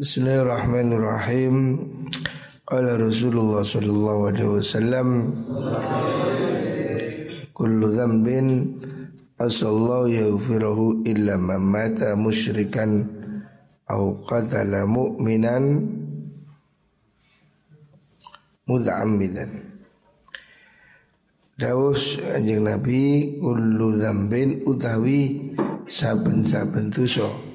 [0.00, 1.76] Bismillahirrahmanirrahim.
[2.72, 5.08] Ala Rasulullah sallallahu alaihi wasallam
[7.52, 8.80] Kullu dhanbin
[9.36, 13.12] asallahu yaghfirahu illa man mata musyrikan
[13.92, 15.84] au qatala mu'minan
[18.72, 19.52] mud'ammidan
[21.60, 25.52] Dawus anjing Nabi kullu dzambin utawi
[25.84, 27.49] saben-saben dosa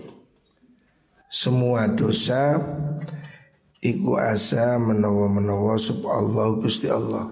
[1.36, 2.56] semua dosa
[3.84, 7.28] iku asa menawa-menawa sub Allah Gusti Allah.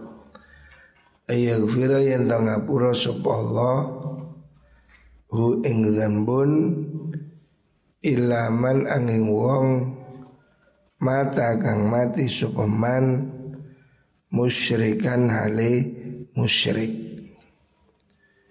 [1.31, 3.95] Ayaghfira yen ngapura sub Allah
[5.31, 6.52] hu ing dzambun
[8.03, 9.67] ilaman angin wong
[10.99, 13.31] mata kang mati supeman
[14.35, 15.88] musyrikan hale
[16.35, 16.91] musyrik.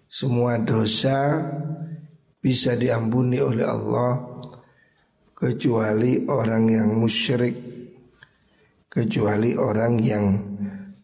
[0.09, 1.45] Semua dosa
[2.41, 4.32] bisa diampuni oleh Allah
[5.43, 7.75] kecuali orang yang musyrik.
[8.87, 10.25] Kecuali orang yang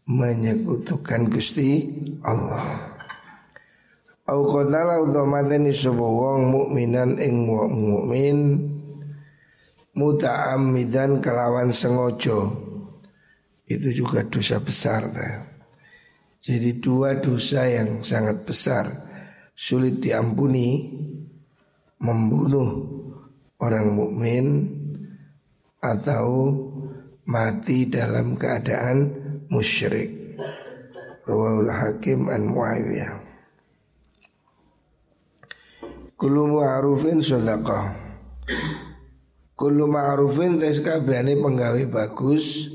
[0.06, 1.82] menyekutukan Gusti
[2.22, 2.94] Allah.
[4.28, 8.38] Au qatala utamatan sapa wong mukminan ing wong mukmin
[9.96, 12.60] muta'ammidan kelawan sengojo
[13.64, 15.48] itu juga dosa besar nah.
[16.44, 18.84] Jadi dua dosa yang sangat besar
[19.56, 20.92] sulit diampuni
[22.04, 22.97] membunuh
[23.58, 24.46] orang mukmin
[25.82, 26.54] atau
[27.26, 29.10] mati dalam keadaan
[29.50, 30.38] musyrik.
[31.28, 33.12] Rawahul Hakim an Muawiyah.
[36.18, 37.94] Kullu ma'rufin sedekah.
[39.52, 42.66] Kullu ma'rufin tes kabehane penggawe bagus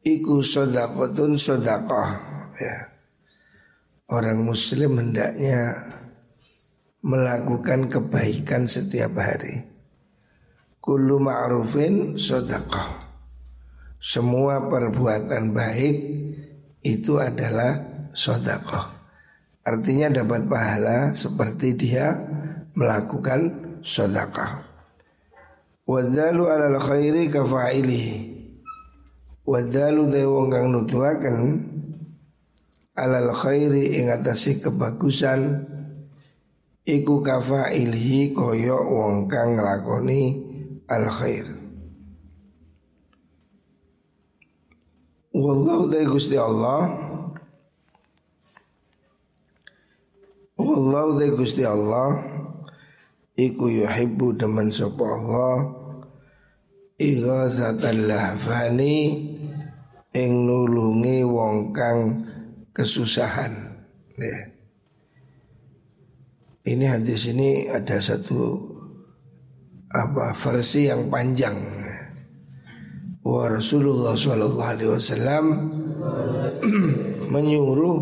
[0.00, 2.10] iku sedekahun sedekah
[2.56, 2.76] ya.
[4.08, 5.84] Orang muslim hendaknya
[7.04, 9.60] melakukan kebaikan setiap hari.
[10.80, 13.04] Kullu ma'rufin sedekah.
[14.00, 15.96] Semua perbuatan baik
[16.80, 17.76] itu adalah
[18.16, 18.88] sedekah.
[19.64, 22.12] Artinya dapat pahala seperti dia
[22.72, 23.52] melakukan
[23.84, 24.64] sedekah.
[25.84, 28.16] Wadalu alal khairi kafailihi.
[29.44, 31.36] Wadalu de wong kang nutuaken
[32.96, 35.68] alal khairi ing atase kebagusan
[36.84, 40.22] iku kafailihi koyo wong kang nglakoni
[40.88, 41.48] al khair.
[45.34, 46.86] Wallahu de Gusti Allah
[50.54, 52.22] Wallahu de Gusti Allah
[53.34, 55.74] iku yuhibbu demen sapa Allah
[56.94, 58.96] ighazatal lahfani
[60.14, 62.22] ing nulungi wong kang
[62.70, 63.74] kesusahan.
[64.14, 64.53] Ya.
[66.64, 68.56] Ini hadis ini ada satu
[69.92, 71.52] apa versi yang panjang.
[73.20, 75.44] Wa Rasulullah Shallallahu Alaihi Wasallam
[77.36, 77.98] menyuruh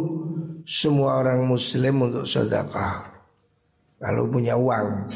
[0.63, 3.03] semua orang muslim untuk sedekah
[3.99, 5.11] kalau punya uang.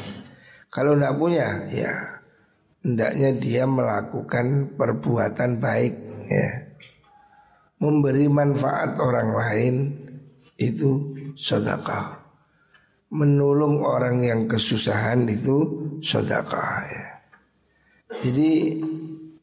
[0.67, 2.19] Kalau tidak punya ya
[2.83, 5.95] hendaknya dia melakukan perbuatan baik
[6.27, 6.67] ya.
[7.79, 9.75] Memberi manfaat orang lain
[10.59, 12.16] itu sedekah.
[13.07, 15.63] Menolong orang yang kesusahan itu
[16.03, 17.05] sedekah ya.
[18.23, 18.83] Jadi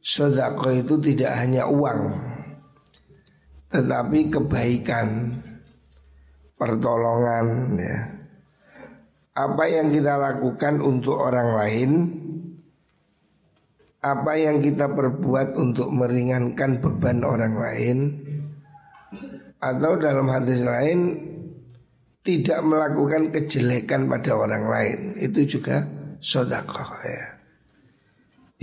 [0.04, 2.12] sedekah itu tidak hanya uang
[3.74, 5.34] tetapi kebaikan
[6.54, 7.98] pertolongan ya.
[9.34, 11.90] Apa yang kita lakukan untuk orang lain
[13.98, 17.98] Apa yang kita perbuat untuk meringankan beban orang lain
[19.58, 21.18] Atau dalam hadis lain
[22.24, 25.84] Tidak melakukan kejelekan pada orang lain Itu juga
[26.24, 27.24] sodakoh ya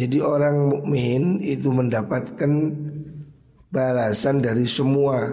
[0.02, 2.52] Jadi orang mukmin itu mendapatkan
[3.70, 5.30] balasan dari semua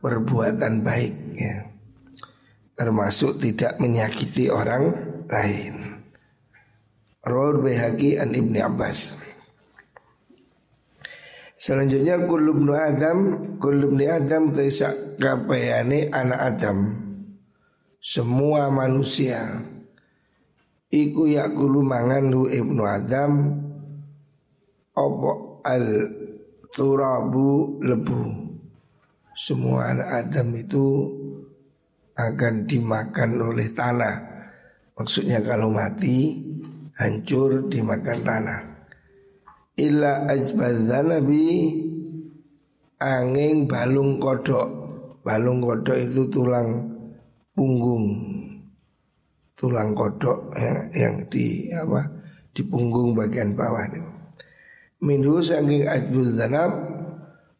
[0.00, 1.72] perbuatan baik ya
[2.82, 4.90] termasuk tidak menyakiti orang
[5.30, 6.02] lain.
[7.22, 9.22] Rawal Bihaqi an Ibni Abbas.
[11.54, 13.18] Selanjutnya kulubnu Adam,
[13.62, 14.90] kulubni Adam taisa
[15.22, 16.78] kapayane anak Adam.
[18.02, 19.62] Semua manusia
[20.90, 23.62] iku yakulu mangan hu ibnu Adam
[24.90, 26.10] opo al
[26.74, 28.50] turabu lebu.
[29.38, 30.86] Semua anak Adam itu
[32.18, 34.16] akan dimakan oleh tanah.
[34.98, 36.42] Maksudnya kalau mati
[36.98, 38.60] hancur dimakan tanah.
[39.78, 40.26] Illa
[41.06, 41.46] nabi
[42.98, 44.68] angin balung kodok.
[45.22, 46.91] Balung kodok itu tulang
[47.52, 48.06] punggung.
[49.56, 52.02] Tulang kodok yang, yang di apa
[52.50, 54.02] di punggung bagian bawah itu.
[55.02, 56.70] Minhu saking ajbul danab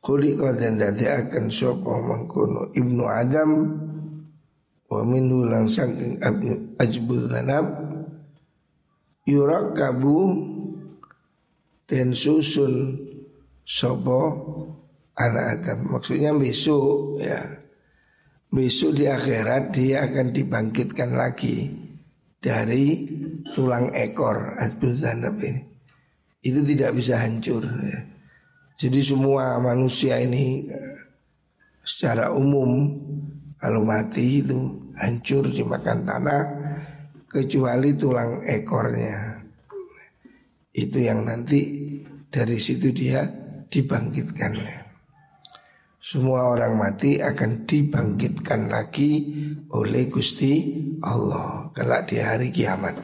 [0.02, 3.50] Kuli dan dadi akan sopo mengkono ibnu Adam
[4.90, 6.18] Wa minhu lang saking
[6.78, 7.66] ajbul danab
[9.26, 10.42] Yurak kabu
[11.86, 12.98] Dan susun
[13.62, 14.22] sopo
[15.18, 17.61] anak Adam Maksudnya besok ya
[18.52, 21.72] Besok di akhirat dia akan dibangkitkan lagi
[22.36, 23.08] Dari
[23.56, 25.62] tulang ekor ini
[26.44, 28.12] Itu tidak bisa hancur ya
[28.82, 30.98] jadi semua manusia ini eh,
[31.86, 32.90] secara umum
[33.54, 36.42] kalau mati itu hancur dimakan tanah
[37.30, 39.38] kecuali tulang ekornya.
[40.74, 41.62] Itu yang nanti
[42.26, 43.22] dari situ dia
[43.70, 44.58] dibangkitkan.
[46.12, 49.32] Semua orang mati akan dibangkitkan lagi
[49.72, 53.00] oleh Gusti Allah kelak di hari kiamat.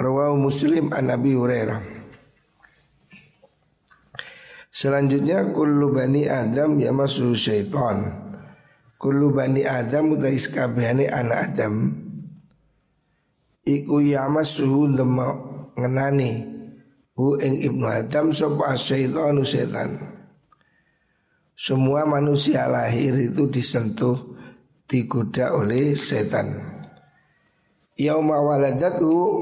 [0.00, 1.80] Rawahu Muslim an Nabi Hurairah.
[4.72, 8.08] Selanjutnya kullu bani Adam ya masu syaitan.
[8.96, 11.92] Kullu bani Adam utai kabehane anak Adam.
[13.68, 15.28] Iku ya masuhu ndema
[15.76, 16.40] ngenani
[17.12, 20.13] hu ing ibnu Adam sapa syaitanu setan.
[21.54, 24.34] Semua manusia lahir itu disentuh
[24.90, 26.50] digoda oleh setan.
[27.94, 29.38] Yauma waladatu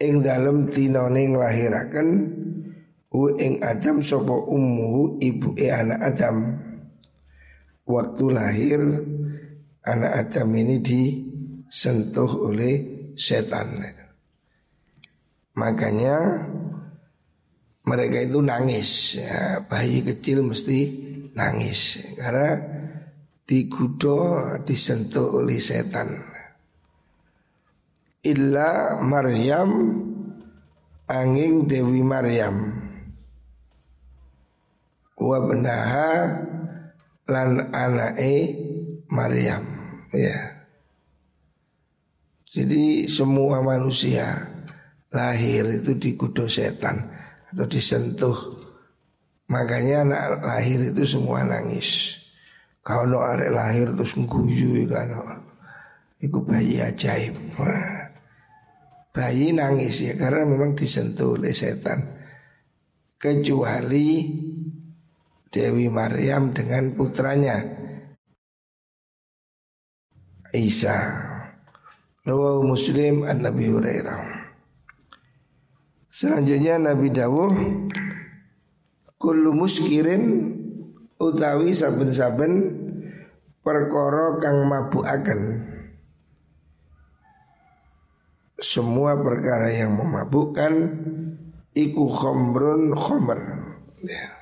[0.00, 2.08] ing dalem tinone nglahiraken
[3.16, 6.36] Hu ing Adam sopo ummuhu ibu e anak Adam
[7.86, 8.80] Waktu lahir
[9.86, 13.72] anak Adam ini disentuh oleh setan
[15.56, 16.44] Makanya
[17.86, 19.16] mereka itu nangis.
[19.22, 20.78] Ya, Bayi kecil mesti
[21.32, 22.12] nangis.
[22.18, 22.58] Karena
[23.46, 26.10] digudo disentuh oleh setan.
[28.26, 29.70] Illa Maryam
[31.06, 32.74] angin Dewi Maryam.
[35.16, 36.42] Wa benaha
[37.30, 38.34] lan anae
[39.06, 39.62] Maryam.
[40.10, 40.66] Ya.
[42.50, 44.48] Jadi semua manusia
[45.14, 47.15] lahir itu dikudo setan
[47.56, 48.36] atau disentuh.
[49.48, 52.20] Makanya anak lahir itu semua nangis.
[52.84, 55.08] Kalau no arek lahir terus ngguyu kan.
[56.20, 57.32] Iku bayi ajaib.
[59.16, 62.04] Bayi nangis ya karena memang disentuh oleh setan.
[63.16, 64.28] Kecuali
[65.48, 67.56] Dewi Maryam dengan putranya
[70.52, 71.24] Isa.
[72.28, 74.35] Rawahu Muslim an Nabi Hurairah.
[76.16, 77.52] Selanjutnya Nabi Dawuh
[79.20, 80.48] Kullu muskirin
[81.20, 82.52] utawi saben-saben
[83.60, 85.40] perkara kang mabukaken
[88.56, 90.72] semua perkara yang memabukkan
[91.76, 93.40] iku khomrun khomer
[94.04, 94.36] ya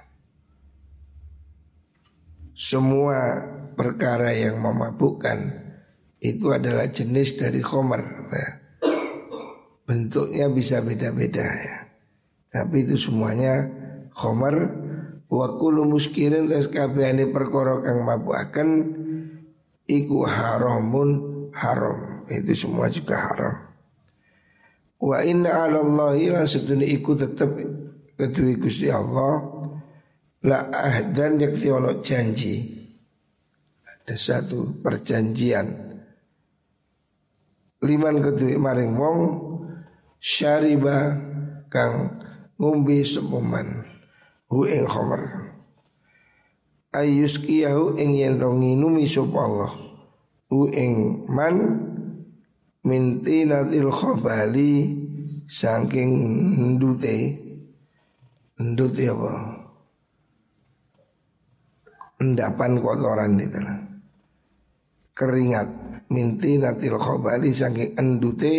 [2.55, 3.19] semua
[3.75, 5.39] perkara yang memabukkan
[6.25, 8.01] itu adalah jenis dari khomer.
[8.33, 8.64] Ya.
[9.85, 11.79] Bentuknya bisa beda-beda ya.
[12.49, 13.69] Tapi itu semuanya
[14.17, 14.57] khomer
[15.29, 18.69] wa kullu muskirin tas kabehane perkara kang mabukaken
[19.85, 21.11] iku haramun
[21.53, 22.25] haram.
[22.31, 23.55] Itu semua juga haram.
[25.05, 26.49] Wa inna 'ala Allahi lan
[26.81, 27.51] iku tetep
[28.17, 29.53] kedue Gusti Allah
[30.45, 32.61] La ahdan yakti ono janji
[33.85, 35.67] Ada satu perjanjian
[37.85, 39.19] Liman kedui maring wong
[40.25, 41.21] Syariba
[41.69, 42.17] kang
[42.57, 43.85] ngumbi sepuman
[44.49, 45.53] Hu ing khomer
[46.97, 49.05] Ayus kiyahu ing yento nginumi
[49.37, 49.73] Allah
[50.49, 51.57] Hu ing man
[52.89, 55.05] Minti natil khobali
[55.45, 56.13] Saking
[56.73, 57.17] ndute.
[58.65, 59.33] Ndute apa?
[62.17, 63.61] Endapan kotoran itu
[65.15, 65.69] keringat
[66.11, 68.55] minti natil khobali saking endute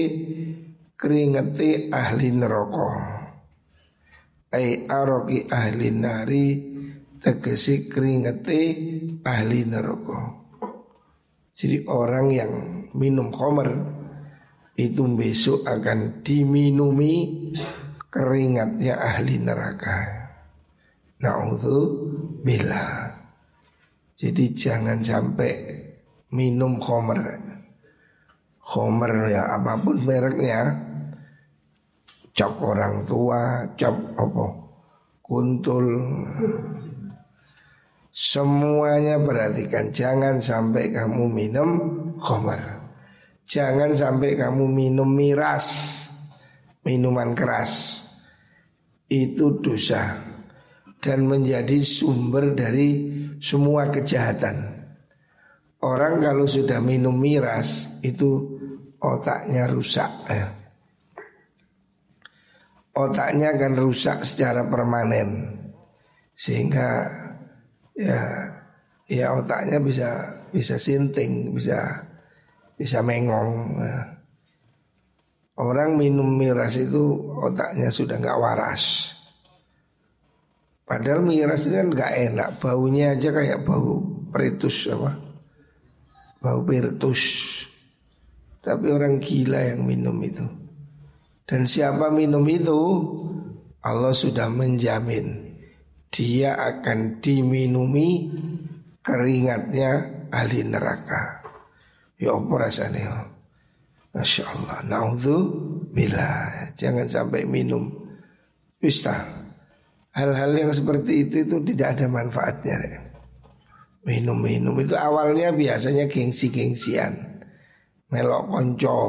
[0.96, 2.92] keringati ahli neraka
[4.52, 6.46] ai aroki ahli nari
[7.20, 8.62] tegesi keringati
[9.24, 10.20] ahli neraka
[11.56, 12.52] jadi orang yang
[12.92, 13.72] minum khamar
[14.76, 17.48] itu besok akan diminumi
[18.12, 20.28] keringatnya ahli neraka.
[21.24, 23.16] Naudzubillah.
[24.20, 25.52] Jadi jangan sampai
[26.36, 27.20] minum homer
[28.66, 30.85] Homer ya apa pun mereknya
[32.36, 34.46] Cap orang tua, cap apa?
[35.24, 35.88] Kuntul.
[38.12, 39.88] Semuanya perhatikan.
[39.96, 41.70] Jangan sampai kamu minum
[42.20, 42.76] homer
[43.46, 45.96] Jangan sampai kamu minum miras
[46.86, 47.98] Minuman keras.
[49.10, 50.22] Itu dosa
[51.02, 52.90] dan menjadi sumber dari
[53.42, 54.86] semua kejahatan.
[55.82, 58.58] Orang kalau sudah minum miras itu
[59.02, 60.65] otaknya rusak ya.
[62.96, 65.52] Otaknya akan rusak secara permanen
[66.36, 67.08] sehingga
[67.96, 68.20] ya
[69.08, 70.10] ya otaknya bisa
[70.52, 72.08] bisa sinting, bisa
[72.80, 73.80] bisa mengong.
[73.84, 74.00] Ya.
[75.56, 79.12] Orang minum miras itu otaknya sudah nggak waras.
[80.88, 85.26] Padahal miras itu kan nggak enak, baunya aja kayak bau peritus apa?
[86.46, 87.22] bau virtus.
[88.62, 90.46] Tapi orang gila yang minum itu.
[91.46, 92.82] Dan siapa minum itu,
[93.86, 95.46] Allah sudah menjamin
[96.10, 98.32] dia akan diminumi
[99.04, 99.90] keringatnya
[100.32, 101.44] ahli neraka.
[102.16, 103.30] Ya apa rasanya?
[104.16, 104.80] Masya Allah.
[104.88, 105.38] Naudhu
[105.92, 106.48] bila
[106.80, 107.92] jangan sampai minum.
[108.80, 109.14] Wista.
[110.16, 112.78] Hal-hal yang seperti itu itu tidak ada manfaatnya.
[112.88, 113.00] Ya.
[114.08, 117.42] Minum-minum itu awalnya biasanya gengsi-gengsian
[118.14, 119.00] Melok konco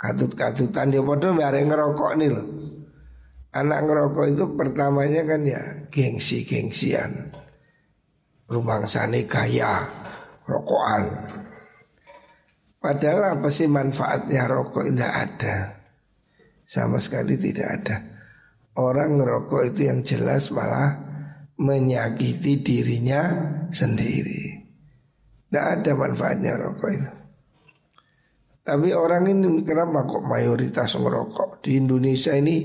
[0.00, 2.46] Katut-katutan dia bodoh bareng ngerokok nih loh
[3.50, 5.58] Anak ngerokok itu pertamanya kan ya
[5.90, 7.34] gengsi-gengsian.
[8.46, 9.90] Rumah sana kaya
[10.46, 11.04] Rokokan.
[12.80, 14.88] Padahal apa sih manfaatnya rokok?
[14.88, 15.56] Tidak ada.
[16.64, 17.96] Sama sekali tidak ada.
[18.80, 20.96] Orang ngerokok itu yang jelas malah
[21.60, 23.22] menyakiti dirinya
[23.68, 24.64] sendiri.
[25.50, 27.10] Tidak ada manfaatnya rokok itu.
[28.60, 32.56] Tapi orang ini kenapa kok mayoritas merokok di Indonesia ini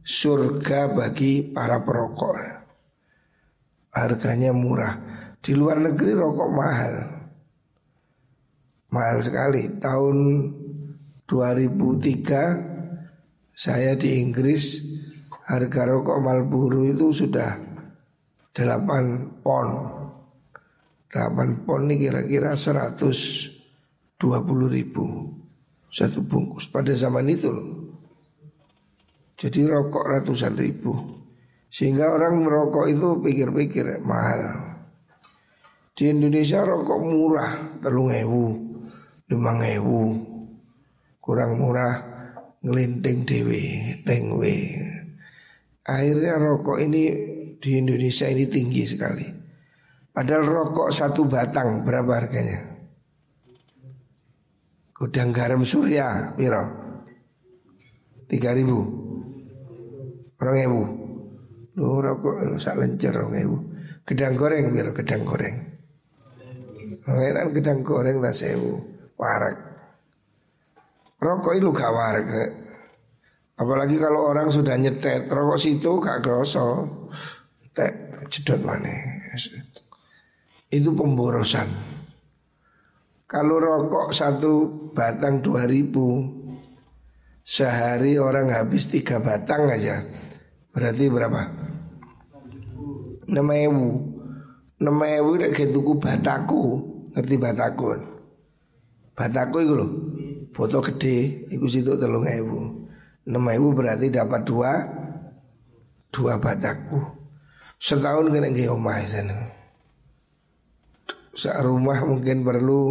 [0.00, 2.62] surga bagi para perokok.
[3.94, 4.94] Harganya murah.
[5.42, 6.94] Di luar negeri rokok mahal.
[8.94, 9.68] Mahal sekali.
[9.82, 10.16] Tahun
[11.26, 12.74] 2003
[13.54, 14.82] saya di Inggris
[15.46, 17.54] harga rokok Marlboro itu sudah
[18.54, 19.68] 8 pon
[21.10, 22.58] 8 pon ini kira-kira
[24.18, 25.04] 120 ribu.
[25.90, 26.66] Satu bungkus.
[26.70, 27.68] Pada zaman itu loh.
[29.34, 30.94] Jadi rokok ratusan ribu.
[31.70, 34.74] Sehingga orang merokok itu pikir-pikir mahal.
[35.94, 38.46] Di Indonesia rokok murah Telung ewu
[39.30, 40.02] Limang ewu.
[41.22, 41.94] Kurang murah
[42.64, 43.62] Ngelinting dewe
[44.02, 44.56] Tengwe.
[45.84, 47.02] Akhirnya rokok ini
[47.60, 49.28] di Indonesia ini tinggi sekali.
[50.14, 52.73] Padahal rokok satu batang berapa harganya?
[55.04, 56.64] Gudang garam surya, piro?
[58.24, 58.80] Tiga ribu,
[60.40, 60.82] orang ibu.
[61.76, 63.56] Lu rokok sak lencer orang ibu.
[64.08, 64.96] Gedang goreng piro?
[64.96, 65.56] Gedang goreng.
[67.04, 68.80] Heran gedang goreng tak sewu,
[69.20, 69.60] warak.
[71.20, 72.24] Rokok itu gak warak.
[73.60, 76.88] Apalagi kalau orang sudah nyetet rokok situ gak kroso
[77.76, 78.88] tek jedot mana
[80.74, 81.68] itu pemborosan
[83.34, 84.52] kalau rokok satu
[84.94, 86.22] batang dua ribu
[87.42, 90.06] sehari orang habis tiga batang aja.
[90.70, 91.42] Berarti berapa?
[93.26, 93.90] Enam ewu.
[94.78, 96.62] Enam ewu kayak tuku bataku.
[97.10, 97.84] Ngerti bataku?
[99.18, 99.90] Bataku itu loh
[100.54, 102.86] foto gede itu situ telung ewu.
[103.26, 104.72] Enam ewu berarti dapat dua
[106.14, 107.02] dua bataku.
[107.82, 109.50] Setahun kena ke omah sana.
[111.34, 112.82] Rumah mungkin perlu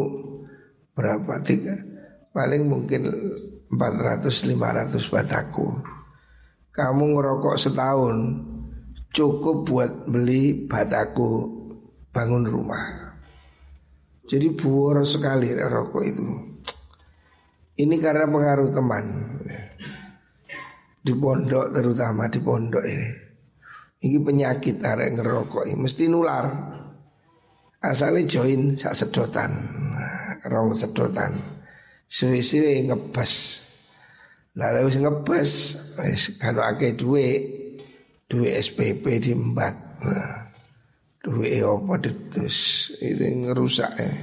[0.93, 1.73] berapa tiga
[2.33, 3.09] paling mungkin
[3.69, 5.67] 400 500 bataku.
[6.73, 8.17] Kamu ngerokok setahun
[9.13, 11.61] cukup buat beli bataku
[12.09, 13.13] bangun rumah.
[14.25, 16.27] Jadi buor sekali rokok itu.
[17.73, 19.05] Ini karena pengaruh teman.
[21.03, 23.09] Di pondok terutama di pondok ini.
[24.03, 26.47] Ini penyakit arek ngerokok ini mesti nular.
[27.83, 29.51] Asalnya join sak sedotan,
[30.47, 31.37] rong sedotan.
[32.07, 33.33] Suwe-suwe ngebes.
[34.53, 35.51] Nah lalu ngebes,
[36.37, 37.27] kalau akeh duwe,
[38.29, 39.75] duwe SPP diembat.
[40.03, 40.53] Nah,
[41.23, 44.13] duwe apa terus itu ngerusak ya.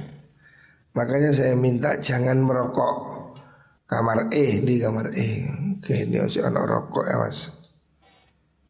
[0.91, 2.95] Makanya saya minta jangan merokok
[3.87, 5.47] kamar E di kamar E.
[5.79, 7.49] Oke, ini harus rokok ya mas.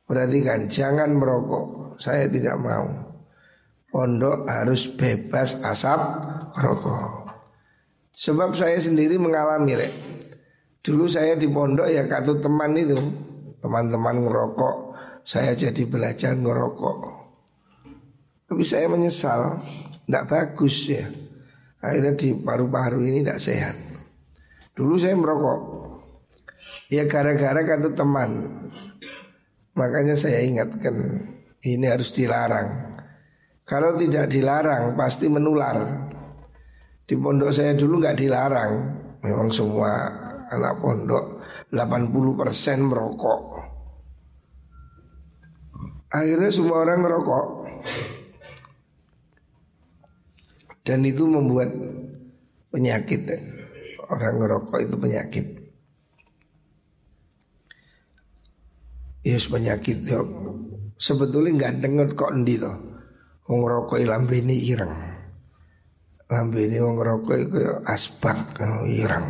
[0.08, 2.88] Perhatikan jangan merokok Saya tidak mau
[3.92, 6.00] Pondok harus bebas asap
[6.56, 7.21] rokok
[8.12, 9.94] Sebab saya sendiri mengalami rek.
[10.82, 12.98] Dulu saya di pondok ya kartu teman itu.
[13.62, 14.76] Teman-teman ngerokok
[15.22, 16.98] Saya jadi belajar ngerokok.
[18.50, 19.62] Tapi saya menyesal
[20.06, 21.06] Tidak bagus ya.
[21.82, 23.76] Akhirnya di paru-paru ini tidak sehat.
[24.74, 25.62] Dulu saya merokok.
[26.92, 28.50] Ya gara-gara kartu teman
[29.72, 31.24] Makanya saya ingatkan
[31.64, 33.00] ini harus dilarang.
[33.64, 36.11] Kalau tidak dilarang pasti menular.
[37.12, 38.72] Di pondok saya dulu nggak dilarang.
[39.20, 40.08] Memang semua
[40.48, 41.44] anak pondok
[41.76, 43.44] 80% merokok.
[46.08, 47.46] Akhirnya semua orang merokok.
[50.88, 51.76] Dan itu membuat
[52.72, 53.28] penyakit.
[54.08, 55.46] Orang ngerokok itu penyakit.
[59.28, 60.24] Ya yes, penyakit ya.
[60.96, 63.04] Sebetulnya nggak dengar kok endi toh.
[63.52, 63.68] Wong
[64.08, 65.11] lambe ini ireng.
[66.32, 69.28] Lambe ini wong ngerokok itu asbak oh, ireng.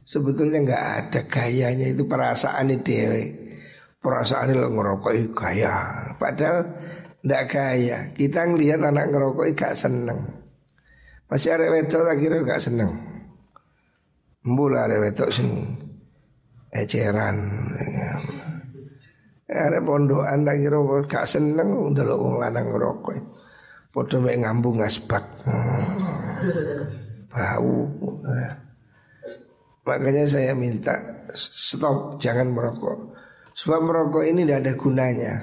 [0.00, 3.36] Sebetulnya nggak ada gayanya itu perasaan dewe.
[4.00, 6.08] Perasaan lo ngerokok itu gaya.
[6.16, 6.64] Padahal
[7.20, 7.98] ndak gaya.
[8.16, 10.24] Kita ngelihat anak ngerokok itu gak seneng.
[11.28, 12.90] Masih ada wedok tak kira gak seneng.
[14.48, 15.52] Mbula ada wedok sing
[16.72, 17.36] eceran.
[19.44, 23.37] Ada pondokan tak kira gak seneng udah lo lanang ngerokok.
[23.88, 25.24] Podo mek ngambung asbak.
[27.32, 27.76] Bau.
[29.88, 33.16] Makanya saya minta stop jangan merokok.
[33.56, 35.34] Sebab merokok ini tidak ada gunanya.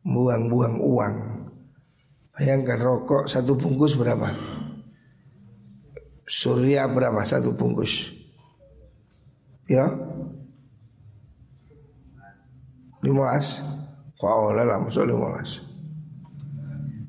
[0.00, 1.14] Buang-buang uang.
[2.32, 4.32] Bayangkan rokok satu bungkus berapa?
[6.24, 8.16] Surya berapa satu bungkus?
[9.68, 9.86] Ya,
[13.04, 13.60] lima belas.
[14.18, 15.69] Wow, lah lima belas.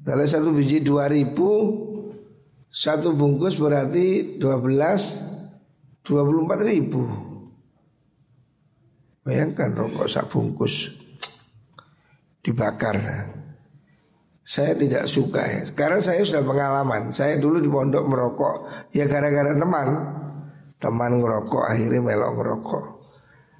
[0.01, 1.77] Kalau satu biji dua ribu,
[2.73, 5.21] satu bungkus berarti dua belas,
[6.01, 7.05] dua puluh empat ribu.
[9.21, 10.89] Bayangkan rokok sak bungkus
[12.41, 12.97] dibakar.
[14.41, 15.61] Saya tidak suka ya.
[15.77, 17.13] Karena saya sudah pengalaman.
[17.13, 18.55] Saya dulu di pondok merokok
[18.97, 19.87] ya gara-gara teman.
[20.81, 22.85] Teman ngerokok akhirnya melok ngerokok.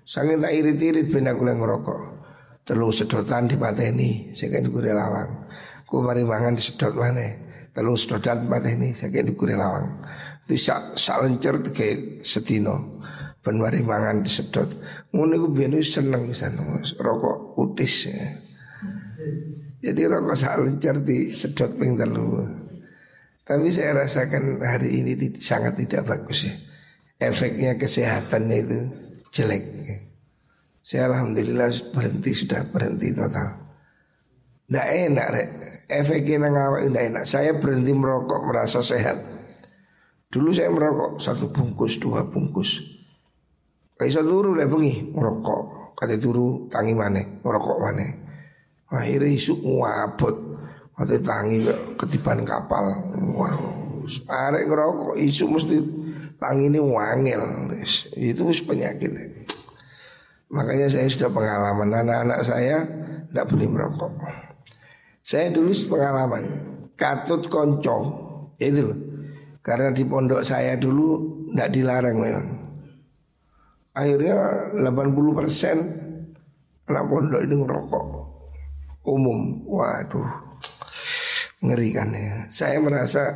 [0.10, 2.02] Sangat tak irit-irit benda kuliah ngerokok.
[2.66, 5.30] Telung sedotan di ini Saya kan dukure lawang
[5.92, 7.28] Ku mari mangan di sedot mana
[7.76, 10.08] Telung sedotan di ini Saya kan dukure lawang
[10.48, 13.04] Itu sak, lencer kayak setino
[13.44, 14.72] Ben mari mangan sedot
[15.12, 16.48] Ngono ku biar seneng bisa
[16.96, 18.24] Rokok utis ya.
[19.84, 20.56] Jadi rokok sak
[21.04, 22.40] di sedot ping telu
[23.44, 26.56] Tapi saya rasakan hari ini sangat tidak bagus ya
[27.22, 28.80] Efeknya kesehatannya itu
[29.30, 29.98] jelek ya.
[30.82, 33.62] Saya alhamdulillah berhenti sudah berhenti total.
[34.66, 35.50] Tidak enak rek.
[35.92, 37.24] Efeknya nang awak tidak enak.
[37.28, 39.20] Saya berhenti merokok merasa sehat.
[40.32, 42.80] Dulu saya merokok satu bungkus, dua bungkus.
[44.00, 45.94] Kayak turu lah bengi merokok.
[46.00, 48.08] Kata turu tangi mana, merokok mana.
[48.90, 50.36] Akhirnya isu wabot.
[50.96, 51.68] Kata tangi
[52.00, 52.96] ketiban kapal.
[53.36, 54.08] Wow.
[54.32, 55.78] Arek ngerokok isu mesti
[56.40, 57.42] tangi ini wangil.
[58.18, 59.12] Itu penyakit.
[60.52, 62.84] Makanya saya sudah pengalaman anak-anak saya
[63.30, 64.12] tidak boleh merokok.
[65.22, 66.44] Saya dulu pengalaman
[66.98, 68.04] katut koncong
[68.58, 69.00] ya itu loh.
[69.62, 72.48] Karena di pondok saya dulu tidak dilarang memang.
[73.94, 74.34] Akhirnya
[74.74, 75.78] 80 persen
[76.90, 78.06] anak pondok ini merokok
[79.06, 79.62] umum.
[79.70, 80.30] Waduh,
[81.62, 82.50] ngeri kan ya.
[82.50, 83.30] Saya merasa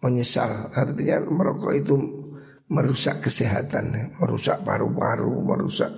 [0.00, 0.72] menyesal.
[0.72, 1.94] Artinya merokok itu
[2.72, 5.92] merusak kesehatan, merusak paru-paru, merusak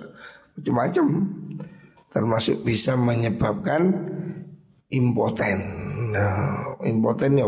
[0.57, 1.07] macam-macam
[2.11, 3.93] termasuk bisa menyebabkan
[4.91, 5.59] impoten.
[6.11, 7.47] Nah, impoten ya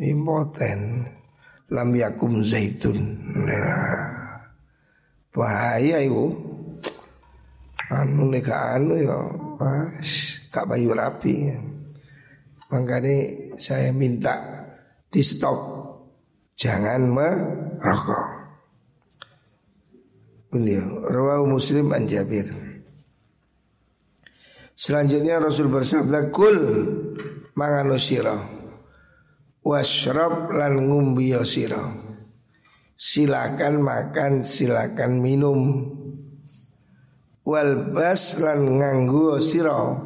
[0.00, 1.04] Impoten
[1.68, 2.98] lam yakum zaitun.
[3.36, 4.40] Nah,
[5.36, 6.32] bahaya ibu.
[7.90, 9.18] Anu nih anu ya,
[9.58, 11.52] mas, kak bayu rapi.
[12.70, 13.14] Makanya
[13.58, 14.38] saya minta
[15.10, 15.58] di stop,
[16.54, 18.26] jangan merokok.
[20.54, 22.69] Beliau Rawahu Muslim an Jabir
[24.80, 26.56] Selanjutnya Rasul bersabda Kul
[27.52, 28.32] mangano sira
[29.60, 31.84] Washrab lan ngumbiyo sira.
[32.96, 35.60] Silakan makan silakan minum.
[37.44, 40.00] Walbas lan nganggu sira.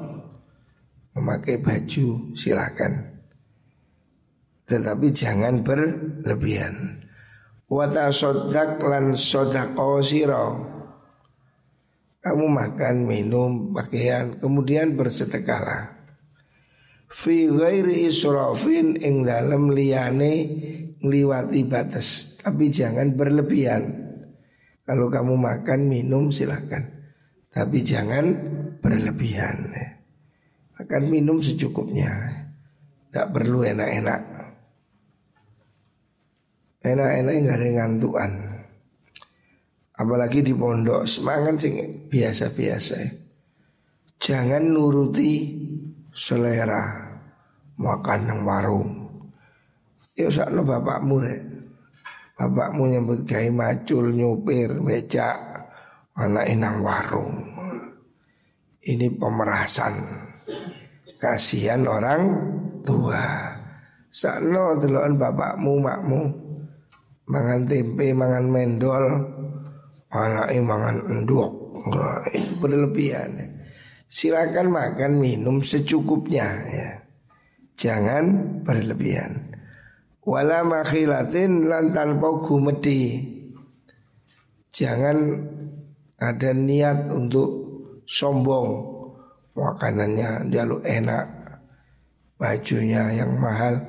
[1.15, 3.15] Memakai baju silakan.
[4.67, 7.07] Tetapi jangan berlebihan.
[7.71, 10.74] Wata sodak lan sodako siro
[12.25, 15.93] Kamu makan, minum, pakaian Kemudian bersedekahlah.
[17.05, 20.33] Fi ghairi israfin ing dalam liyane
[21.05, 22.41] ngliwati batas.
[22.41, 24.09] Tapi jangan berlebihan.
[24.89, 26.89] Kalau kamu makan, minum silahkan
[27.53, 28.25] Tapi jangan
[28.81, 29.69] berlebihan.
[30.81, 32.41] Makan minum secukupnya.
[33.13, 34.23] Tidak perlu enak-enak.
[36.89, 38.54] Enak-enak nggak ada ngantuan
[39.95, 41.79] Apalagi di pondok semangat sing
[42.11, 42.99] biasa-biasa.
[44.19, 45.55] Jangan nuruti
[46.11, 47.15] selera
[47.79, 48.91] makan nang warung.
[50.19, 51.43] Ya sakno bapakmu rek.
[52.35, 55.39] Bapakmu nyebut gawe macul nyupir becak
[56.19, 57.35] anak nang warung.
[58.83, 59.95] Ini pemerasan.
[61.23, 62.23] Kasihan orang
[62.83, 63.55] tua.
[64.11, 66.23] Sakno delokan bapakmu makmu
[67.25, 69.05] mangan tempe, mangan mendol,
[70.15, 71.53] anaknya mangan endok.
[72.33, 73.61] itu berlebihan.
[74.09, 76.91] Silakan makan minum secukupnya ya.
[77.75, 78.25] Jangan
[78.63, 79.59] berlebihan.
[80.25, 83.21] Wala makhilatin lantan pogu medi.
[84.73, 85.19] Jangan
[86.17, 87.51] ada niat untuk
[88.09, 88.95] sombong.
[89.55, 91.27] Makanannya jaluk enak.
[92.39, 93.83] Bajunya yang mahal.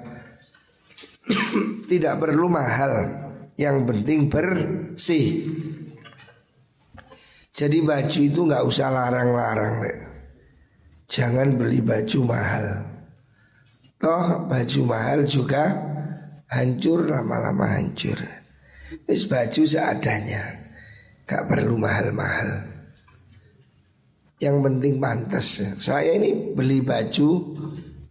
[1.90, 2.94] Tidak perlu mahal.
[3.56, 5.28] Yang penting bersih.
[7.56, 9.80] Jadi baju itu nggak usah larang-larang.
[11.08, 12.68] Jangan beli baju mahal.
[13.96, 15.72] Toh baju mahal juga
[16.52, 18.20] hancur lama-lama hancur.
[19.08, 20.68] Wis baju seadanya.
[21.26, 22.76] Gak perlu mahal-mahal.
[24.38, 25.64] Yang penting pantas.
[25.82, 27.30] Saya ini beli baju,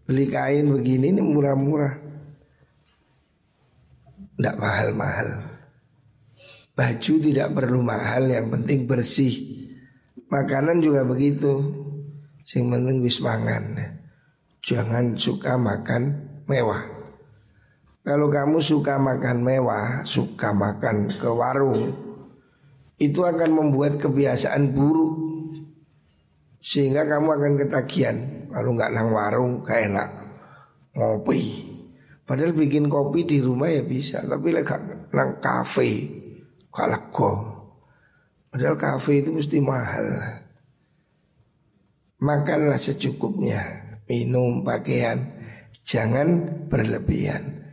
[0.02, 1.94] beli kain begini ini murah-murah.
[4.34, 5.53] Tidak mahal-mahal.
[6.74, 9.30] Baju tidak perlu mahal, yang penting bersih.
[10.26, 11.62] Makanan juga begitu.
[12.50, 13.78] Yang penting wis mangan.
[14.58, 16.02] Jangan suka makan
[16.50, 16.82] mewah.
[18.02, 21.94] Kalau kamu suka makan mewah, suka makan ke warung,
[22.98, 25.14] itu akan membuat kebiasaan buruk.
[26.58, 28.16] Sehingga kamu akan ketagihan.
[28.50, 30.08] Kalau nggak nang warung, kayak enak
[30.98, 31.70] ngopi.
[32.26, 34.74] Padahal bikin kopi di rumah ya bisa, tapi lek
[35.14, 36.23] nang kafe
[36.74, 37.54] Kalako
[38.54, 40.06] Padahal kafe itu mesti mahal.
[42.22, 43.58] Makanlah secukupnya.
[44.06, 45.18] Minum, pakaian.
[45.82, 47.66] Jangan berlebihan.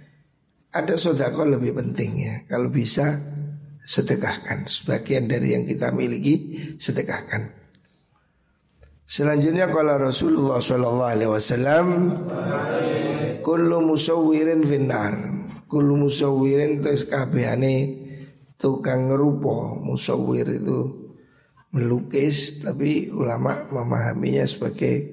[0.73, 2.35] Ada sodako lebih penting ya.
[2.49, 3.13] Kalau bisa
[3.85, 4.65] sedekahkan.
[4.65, 7.53] Sebagian dari yang kita miliki sedekahkan.
[9.05, 11.87] Selanjutnya kalau Rasulullah Shallallahu Alaihi Wasallam
[13.45, 15.13] Kullu musawirin finnar.
[15.69, 18.01] Kullu musawirin Terus kabehane
[18.61, 21.09] tukang ngerupo musawir itu
[21.73, 25.09] melukis tapi ulama memahaminya sebagai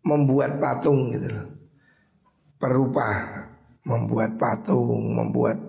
[0.00, 1.48] membuat patung gitu loh.
[2.56, 3.08] Perupa
[3.84, 5.60] membuat patung, membuat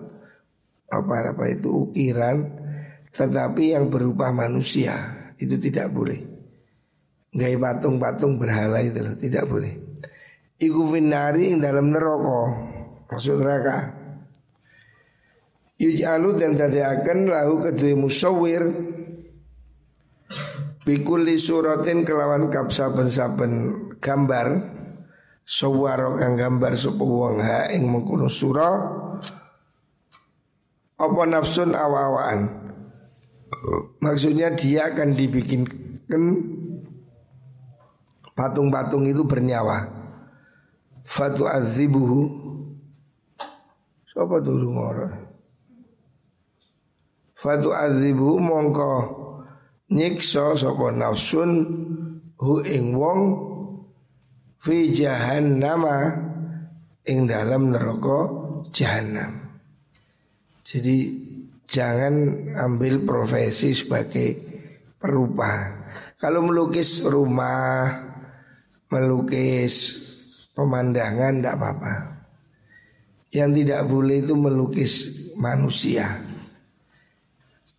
[0.88, 2.48] apa apa itu ukiran
[3.12, 4.96] tetapi yang berupa manusia
[5.36, 6.20] itu tidak boleh.
[7.32, 9.72] Gaya patung-patung berhala itu tidak boleh.
[10.60, 12.40] Iku finari dalam neraka
[13.08, 14.01] maksud neraka
[15.82, 18.62] Yuj'alu dan akan lahu kedua musawir
[20.82, 23.52] Bikuli suratin kelawan kap saben-saben
[24.02, 24.46] gambar.
[25.42, 28.70] Sawaro kang gambar sapa wong ha ing mengkono sura.
[30.98, 32.40] Apa nafsun awa-awaan?
[34.02, 36.22] Maksudnya dia akan dibikinkan
[38.34, 39.86] patung-patung itu bernyawa.
[41.06, 42.42] Fatu azibuhu
[44.12, 45.31] Siapa tuh ngora
[47.42, 48.94] Fatu azibu mongko
[49.90, 51.50] nyiksa sapa nafsun
[52.38, 53.20] hu ing wong
[54.62, 56.22] fi jahannama
[57.02, 58.30] ing dalam neraka
[58.70, 59.58] jahanam.
[60.62, 60.98] Jadi
[61.66, 62.14] jangan
[62.62, 64.38] ambil profesi sebagai
[65.02, 65.82] perupa.
[66.22, 67.90] Kalau melukis rumah,
[68.86, 69.98] melukis
[70.54, 71.94] pemandangan tidak apa-apa.
[73.34, 74.94] Yang tidak boleh itu melukis
[75.34, 76.30] manusia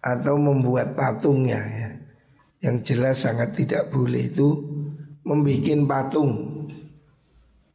[0.04, 1.90] atau membuat patungnya ya.
[2.60, 4.48] Yang jelas sangat tidak boleh itu
[5.24, 6.32] membuat patung.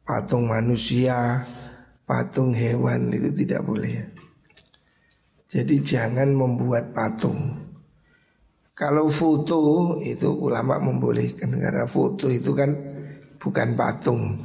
[0.05, 1.45] Patung manusia,
[2.05, 4.05] patung hewan itu tidak boleh ya.
[5.49, 7.57] Jadi jangan membuat patung.
[8.77, 12.69] Kalau foto itu ulama membolehkan karena foto itu kan
[13.41, 14.37] bukan patung.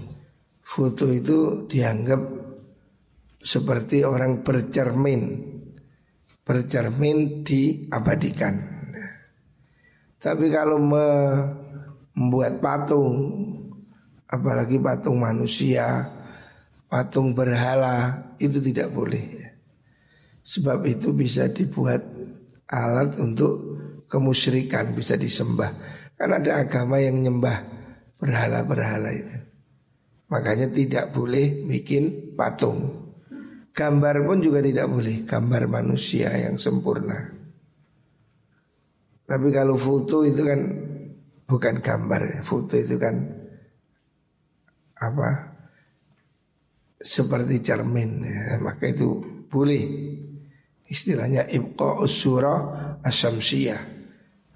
[0.64, 2.20] Foto itu dianggap
[3.44, 5.53] seperti orang bercermin
[6.44, 8.54] bercermin diabadikan.
[10.20, 13.16] Tapi kalau membuat patung,
[14.24, 16.08] apalagi patung manusia,
[16.88, 19.24] patung berhala, itu tidak boleh.
[20.44, 22.00] Sebab itu bisa dibuat
[22.68, 23.76] alat untuk
[24.08, 25.72] kemusyrikan, bisa disembah.
[26.16, 27.64] Karena ada agama yang nyembah
[28.16, 29.36] berhala-berhala itu.
[30.32, 33.03] Makanya tidak boleh bikin patung.
[33.74, 37.26] Gambar pun juga tidak boleh Gambar manusia yang sempurna
[39.26, 40.60] Tapi kalau foto itu kan
[41.48, 43.14] bukan gambar, foto itu kan
[45.00, 45.28] apa?
[47.00, 48.56] Seperti cermin, ya.
[48.60, 49.84] maka itu boleh.
[50.88, 52.56] Istilahnya ibqa usura
[53.00, 53.82] asamsiyah.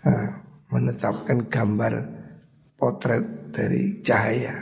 [0.04, 0.28] Nah,
[0.68, 1.94] menetapkan gambar
[2.76, 4.56] potret dari cahaya.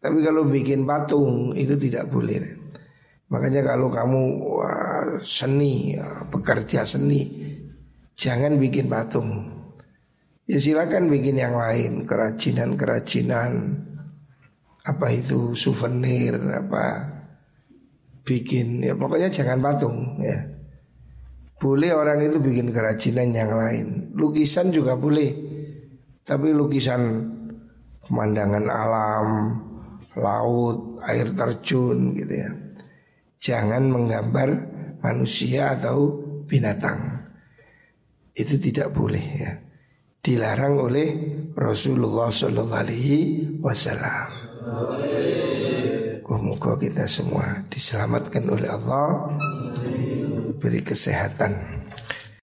[0.00, 2.61] Tapi kalau bikin patung itu tidak boleh.
[3.32, 7.32] Makanya kalau kamu wah, seni, ya, pekerja seni,
[8.12, 9.48] jangan bikin patung.
[10.44, 13.72] Ya silakan bikin yang lain, kerajinan-kerajinan,
[14.84, 17.08] apa itu souvenir, apa
[18.26, 20.36] bikin, ya pokoknya jangan patung ya.
[21.56, 23.86] Boleh orang itu bikin kerajinan yang lain,
[24.18, 25.30] lukisan juga boleh,
[26.26, 27.32] tapi lukisan
[28.02, 29.26] pemandangan alam,
[30.18, 32.50] laut, air terjun gitu ya.
[33.42, 34.50] Jangan menggambar
[35.02, 37.26] manusia atau binatang.
[38.38, 39.52] Itu tidak boleh ya.
[40.22, 41.08] Dilarang oleh
[41.58, 44.30] Rasulullah Sallallahu Alaihi Wasallam.
[46.22, 49.34] Semoga kita semua diselamatkan oleh Allah,
[50.62, 51.81] beri kesehatan.